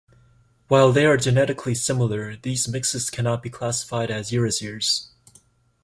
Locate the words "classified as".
3.51-4.31